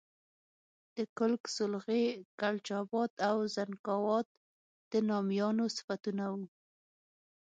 [0.95, 2.05] د کُلک، سولغی،
[2.39, 4.27] کلچ آباد او زنګاوات
[4.91, 6.45] د نامیانو صفتونه وو.